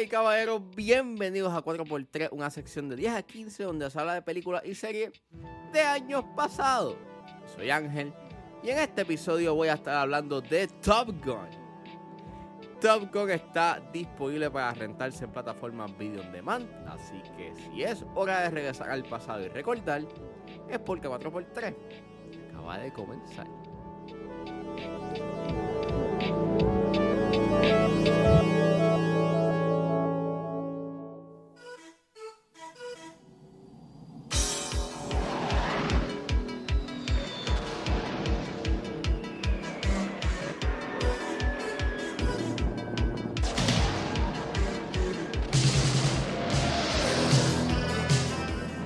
[0.00, 4.22] Y caballeros, bienvenidos a 4x3, una sección de 10 a 15 donde se habla de
[4.22, 5.12] películas y series
[5.70, 6.96] de años pasados.
[7.54, 8.12] Soy Ángel
[8.62, 11.46] y en este episodio voy a estar hablando de Top Gun.
[12.80, 18.02] Top Gun está disponible para rentarse en plataformas video on demand, así que si es
[18.14, 20.02] hora de regresar al pasado y recordar,
[20.70, 21.74] es porque 4x3
[22.50, 23.46] acaba de comenzar.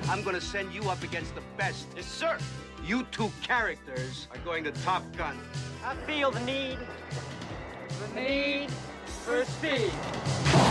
[0.09, 1.87] I'm going to send you up against the best.
[1.95, 2.37] Yes, sir.
[2.85, 5.35] You two characters are going to Top Gun.
[5.83, 6.77] I feel the need.
[7.99, 8.71] The need
[9.25, 9.91] for speed.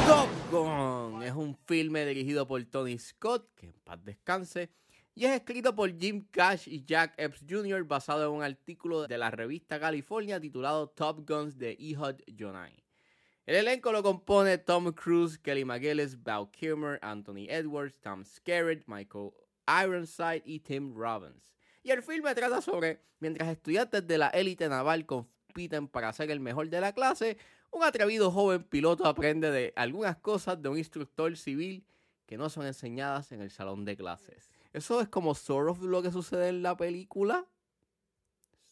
[0.07, 4.70] Top Gun es un filme dirigido por Tony Scott, que en paz descanse,
[5.14, 7.84] y es escrito por Jim Cash y Jack Epps Jr.
[7.84, 12.86] basado en un artículo de la revista California titulado Top Guns de Ehud Jonai.
[13.47, 19.30] El elenco lo compone Tom Cruise, Kelly McGillis, Val Kilmer, Anthony Edwards, Tom Skerritt, Michael
[19.69, 21.55] Ironside y Tim Robbins.
[21.84, 26.41] Y el filme trata sobre mientras estudiantes de la élite naval compiten para ser el
[26.41, 27.39] mejor de la clase,
[27.70, 31.86] un atrevido joven piloto aprende de algunas cosas de un instructor civil
[32.27, 34.50] que no son enseñadas en el salón de clases.
[34.72, 37.47] Eso es como sort of lo que sucede en la película.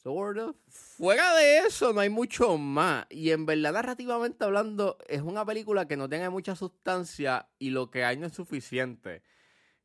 [0.05, 0.57] Sort of.
[0.69, 3.07] Fuera de eso, no hay mucho más.
[3.09, 7.91] Y en verdad, narrativamente hablando, es una película que no tiene mucha sustancia y lo
[7.91, 9.23] que hay no es suficiente.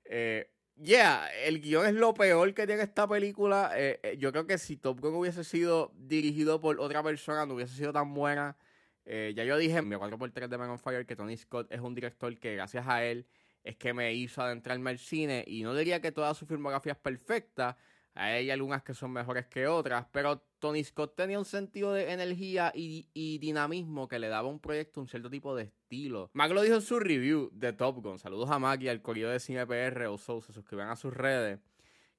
[0.04, 3.72] Eh, yeah, el guion es lo peor que tiene esta película.
[3.76, 7.54] Eh, eh, yo creo que si Top Gun hubiese sido dirigido por otra persona, no
[7.54, 8.58] hubiese sido tan buena.
[9.06, 11.96] Ya yo dije en mi 4x3 de Man on Fire que Tony Scott es un
[11.96, 13.26] director que gracias a él
[13.64, 17.00] es que me hizo adentrarme al cine y no diría que toda su filmografía es
[17.00, 17.76] perfecta,
[18.20, 22.72] hay algunas que son mejores que otras, pero Tony Scott tenía un sentido de energía
[22.76, 26.30] y, y dinamismo que le daba a un proyecto un cierto tipo de estilo.
[26.34, 29.30] Mac lo dijo en su review de Top Gun, saludos a Mac y al corrido
[29.30, 31.60] de Cine PR o so, se suscriban a sus redes,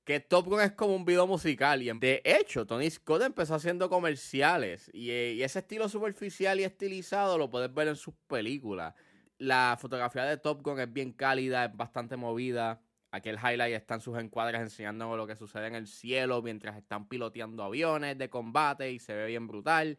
[0.04, 3.90] que Top Gun es como un video musical y de hecho Tony Scott empezó haciendo
[3.90, 8.94] comerciales y, y ese estilo superficial y estilizado lo puedes ver en sus películas.
[9.36, 12.80] La fotografía de Top Gun es bien cálida, es bastante movida.
[13.12, 17.08] Aquí el highlight están sus encuadres enseñándonos lo que sucede en el cielo mientras están
[17.08, 19.98] piloteando aviones de combate y se ve bien brutal.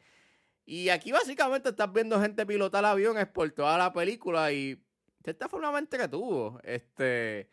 [0.66, 4.76] Y aquí básicamente estás viendo gente pilotar aviones por toda la película y
[5.24, 6.60] de esta forma me entretuvo.
[6.64, 7.50] Este,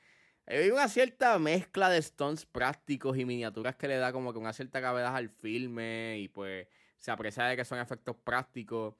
[0.47, 4.53] hay una cierta mezcla de stunts prácticos y miniaturas que le da como que una
[4.53, 8.95] cierta gravedad al filme y pues se aprecia de que son efectos prácticos.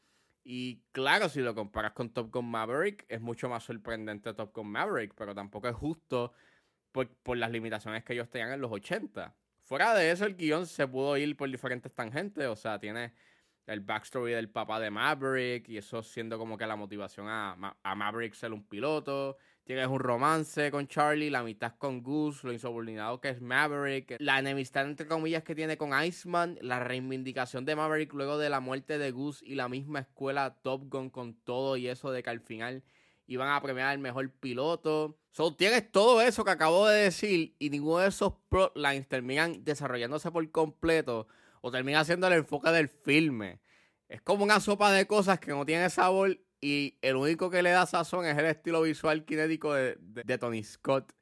[0.51, 4.71] Y claro, si lo comparas con Top Gun Maverick, es mucho más sorprendente Top Gun
[4.71, 6.33] Maverick, pero tampoco es justo
[6.91, 9.37] por, por, las limitaciones que ellos tenían en los 80.
[9.65, 13.13] Fuera de eso, el guion se pudo ir por diferentes tangentes, o sea, tiene
[13.69, 18.35] el backstory del papá de Maverick y eso siendo como que la motivación a, Maverick
[18.35, 19.37] ser un piloto.
[19.65, 24.39] Tienes un romance con Charlie, la amistad con Goose, lo insubordinado que es Maverick, la
[24.39, 28.97] enemistad entre comillas que tiene con Iceman, la reivindicación de Maverick luego de la muerte
[28.97, 32.41] de Goose y la misma escuela Top Gun con todo y eso de que al
[32.41, 32.83] final
[33.27, 35.19] iban a premiar al mejor piloto.
[35.33, 40.31] So, tienes todo eso que acabo de decir y ninguno de esos plotlines terminan desarrollándose
[40.31, 41.29] por completo
[41.61, 43.61] o termina siendo el enfoque del filme.
[44.09, 47.71] Es como una sopa de cosas que no tiene sabor y el único que le
[47.71, 51.13] da sazón es el estilo visual kinético de, de, Tony Scott.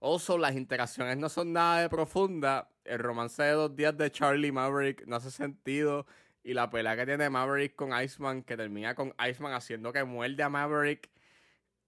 [0.00, 2.70] Also, las interacciones no son nada de profunda.
[2.84, 6.06] El romance de dos días de Charlie Maverick no hace sentido.
[6.44, 10.42] Y la pelea que tiene Maverick con Iceman, que termina con Iceman haciendo que muerde
[10.44, 11.10] a Maverick.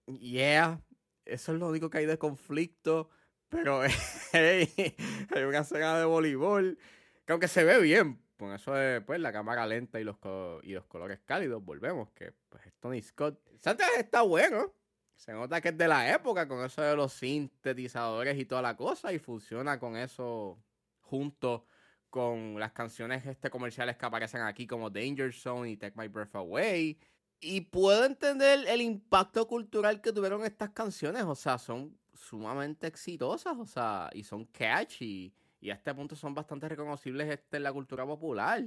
[0.07, 0.81] Yeah,
[1.25, 3.11] eso es lo único que hay de conflicto.
[3.49, 3.83] Pero
[4.33, 4.73] hay
[5.47, 6.79] una escena de voleibol
[7.29, 10.17] que aunque se ve bien, con eso de pues, la cámara lenta y los,
[10.63, 13.39] y los colores cálidos, volvemos, que pues Tony Scott.
[13.59, 14.73] Santos está bueno.
[15.15, 18.79] Se nota que es de la época con eso de los sintetizadores y toda la
[18.79, 20.59] cosa y funciona con eso
[21.01, 21.67] junto
[22.09, 26.35] con las canciones este comerciales que aparecen aquí como Danger Zone y Take My Breath
[26.35, 26.99] Away.
[27.41, 33.55] Y puedo entender el impacto cultural que tuvieron estas canciones, o sea, son sumamente exitosas,
[33.59, 35.35] o sea, y son catchy.
[35.61, 38.63] Y a este punto son bastante reconocibles este, en la cultura popular.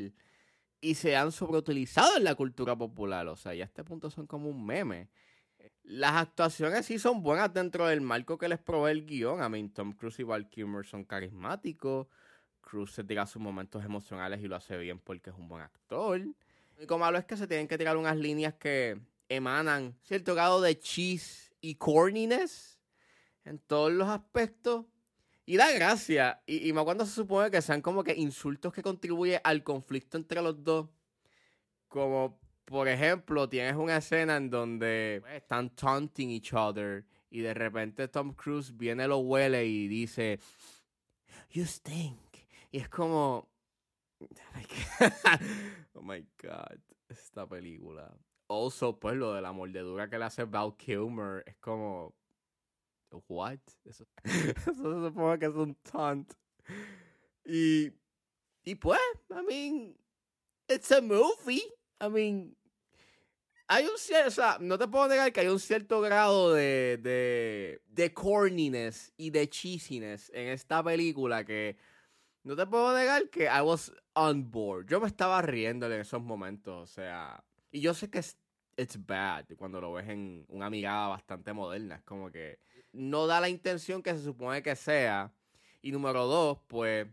[0.82, 3.28] Y se han sobreutilizado en la cultura popular.
[3.28, 5.10] O sea, y a este punto son como un meme.
[5.84, 9.42] Las actuaciones sí son buenas dentro del marco que les provee el guion.
[9.42, 12.08] A mí, Tom Cruise y Val Kilmer son carismáticos.
[12.62, 16.22] Cruise se tira sus momentos emocionales y lo hace bien porque es un buen actor.
[16.80, 19.00] Y como malo es que se tienen que tirar unas líneas que
[19.30, 22.80] emanan cierto grado de cheese y corniness
[23.46, 24.86] en todos los aspectos.
[25.51, 26.42] Y da gracia.
[26.45, 30.15] Y, y me cuando se supone que sean como que insultos que contribuyen al conflicto
[30.15, 30.88] entre los dos.
[31.89, 37.06] Como, por ejemplo, tienes una escena en donde pues, están taunting each other.
[37.30, 40.39] Y de repente Tom Cruise viene, lo huele y dice,
[41.50, 42.38] You stink.
[42.71, 43.50] Y es como.
[45.95, 46.80] oh my god.
[47.09, 48.09] Esta película.
[48.47, 52.15] Also, pues lo de la mordedura que le hace Val Kilmer es como.
[53.28, 53.60] What?
[53.86, 56.34] Eso, eso se supone que es un taunt.
[57.46, 57.92] Y.
[58.63, 59.00] Y pues,
[59.30, 59.98] I mean.
[60.68, 61.63] It's a movie.
[62.00, 62.56] I mean.
[63.68, 67.00] Hay un cierto, o sea, no te puedo negar que hay un cierto grado de,
[67.02, 71.78] de, de corniness y de cheesiness en esta película que
[72.44, 74.88] no te puedo negar que I was on board.
[74.88, 78.38] Yo me estaba riendo en esos momentos, o sea, y yo sé que es
[78.77, 82.59] it's bad cuando lo ves en una mirada bastante moderna, es como que
[82.94, 85.31] no da la intención que se supone que sea.
[85.81, 87.07] Y número dos, pues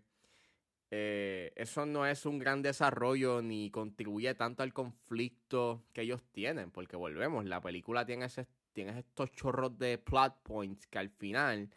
[0.90, 6.70] eh, eso no es un gran desarrollo ni contribuye tanto al conflicto que ellos tienen,
[6.70, 11.70] porque volvemos, la película tiene, ese, tiene estos chorros de plot points que al final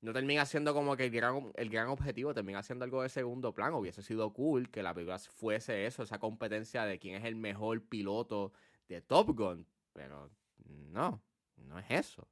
[0.00, 3.52] no termina siendo como que el gran, el gran objetivo, termina siendo algo de segundo
[3.52, 3.78] plano.
[3.78, 7.82] Hubiese sido cool que la película fuese eso, esa competencia de quién es el mejor
[7.82, 8.52] piloto
[8.88, 10.30] de Top Gun, pero
[10.64, 11.22] no,
[11.56, 12.28] no es eso.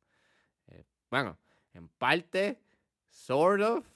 [0.67, 1.39] Eh, bueno,
[1.73, 2.61] en parte,
[3.09, 3.87] sort of,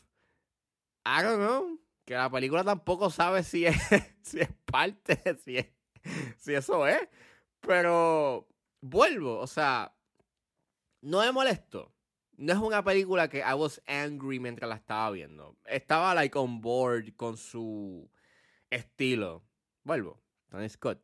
[1.05, 1.79] I don't know
[2.09, 3.77] que la película tampoco sabe si es,
[4.23, 5.59] si es parte, si,
[6.39, 7.07] si eso es.
[7.61, 8.49] Pero
[8.81, 9.95] vuelvo, o sea,
[11.03, 11.93] no me molesto.
[12.39, 15.59] No es una película que I was angry mientras la estaba viendo.
[15.67, 18.11] Estaba like on board con su
[18.71, 19.45] estilo.
[19.85, 20.19] Vuelvo,
[20.49, 20.99] Tony Scott.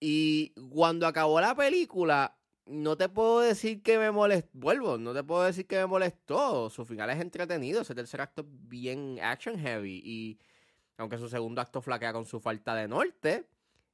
[0.00, 4.48] Y cuando acabó la película, no te puedo decir que me molestó.
[4.54, 6.70] Vuelvo, no te puedo decir que me molestó.
[6.70, 7.82] Su final es entretenido.
[7.82, 10.00] Ese tercer acto es bien action heavy.
[10.04, 10.38] Y
[10.96, 13.46] aunque su segundo acto flaquea con su falta de norte,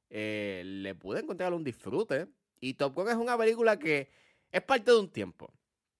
[0.09, 2.27] eh, le pude encontrar un disfrute.
[2.59, 4.09] Y Top Gun es una película que
[4.51, 5.53] es parte de un tiempo.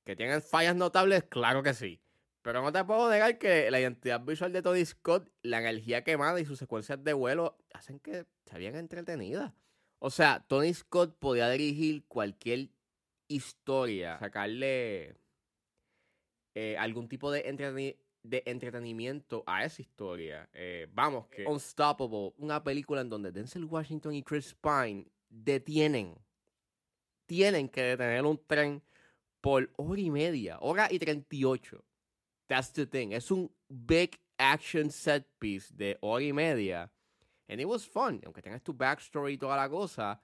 [0.06, 2.00] Que tiene fallas notables, claro que sí.
[2.42, 6.40] Pero no te puedo negar que la identidad visual de Tony Scott, la energía quemada
[6.40, 9.52] y sus secuencias de vuelo hacen que se bien entretenidas.
[10.00, 12.70] O sea, Tony Scott podía dirigir cualquier
[13.28, 15.16] historia, sacarle
[16.54, 17.42] eh, algún tipo de,
[18.24, 20.50] de, entretenimiento a esa historia.
[20.54, 26.16] Eh, vamos, que Unstoppable, una película en donde Denzel Washington y Chris Pine detienen,
[27.26, 28.82] tienen que detener un tren
[29.42, 31.84] por hora y media, hora y 38.
[32.48, 33.12] That's the thing.
[33.12, 36.92] Es un big action set piece de hora y media
[37.48, 38.22] And it was fun.
[38.26, 40.22] Aunque tengas tu backstory y toda la cosa,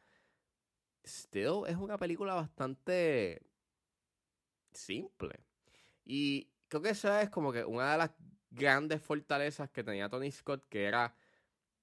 [1.05, 3.41] still es una película bastante
[4.71, 5.45] simple.
[6.05, 8.11] Y creo que esa es como que una de las
[8.49, 11.15] grandes fortalezas que tenía Tony Scott, que era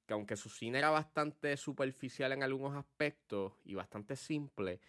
[0.07, 4.81] que aunque su cine era bastante superficial en algunos aspectos y bastante simple,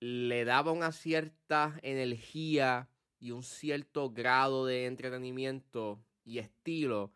[0.00, 7.12] le daba una cierta energía y un cierto grado de entretenimiento y estilo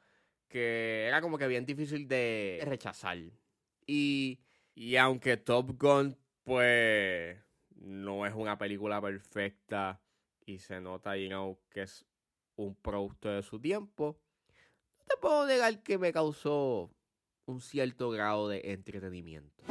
[0.49, 3.19] que era como que bien difícil de rechazar.
[3.87, 4.41] Y,
[4.75, 7.37] y aunque Top Gun, pues,
[7.77, 10.01] no es una película perfecta
[10.45, 12.05] y se nota, you know, que es
[12.57, 14.19] un producto de su tiempo,
[14.99, 16.91] no te puedo negar que me causó
[17.47, 19.65] un cierto grado de entretenimiento.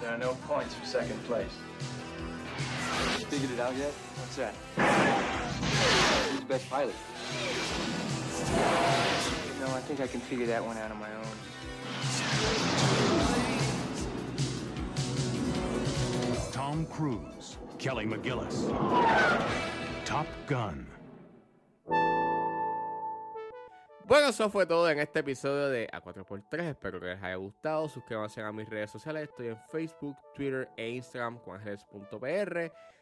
[0.00, 1.52] There are no points for second place.
[3.30, 3.92] Figured it out yet?
[4.16, 4.52] What's that?
[6.42, 6.94] Who's the best pilot?
[9.60, 11.24] No, I think I can figure that one out on my own.
[16.52, 18.68] Tom Cruise, Kelly McGillis.
[20.04, 20.86] Top Gun.
[24.04, 26.70] Bueno, eso fue todo en este episodio de A4x3.
[26.70, 27.88] Espero que les haya gustado.
[27.88, 29.28] Suscríbanse a mis redes sociales.
[29.28, 31.60] Estoy en Facebook, Twitter e Instagram con.